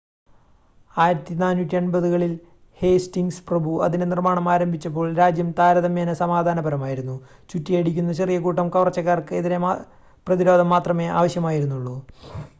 1480-കളിൽ 0.95 2.31
Hastings 2.77 3.43
പ്രഭു 3.49 3.71
അതിൻ്റെ 3.85 4.07
നിർമ്മാണം 4.11 4.47
ആരംഭിച്ചപ്പോൾ 4.53 5.05
രാജ്യം 5.19 5.49
താരതമ്യേന 5.59 6.15
സമാധാനപരമായിരുന്നു 6.21 7.15
ചുറ്റിയടിക്കുന്ന 7.49 8.15
ചെറിയ 8.21 8.39
കൂട്ടം 8.45 8.69
കവർച്ചക്കാർക്ക് 8.75 9.35
എതിരെ 9.41 9.59
പ്രതിരോധം 10.27 10.71
മാത്രമേ 10.73 11.07
ആവശ്യമായിരുന്നുള്ളൂ 11.19 11.95